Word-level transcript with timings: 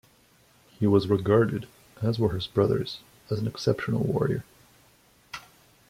He 0.79 0.87
was 0.87 1.09
regarded, 1.09 1.67
as 2.01 2.17
were 2.17 2.33
his 2.33 2.47
brothers, 2.47 3.01
as 3.29 3.37
an 3.37 3.45
exceptional 3.45 4.01
warrior. 4.03 4.43